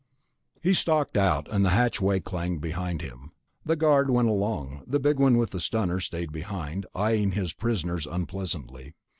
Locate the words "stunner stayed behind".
5.59-6.87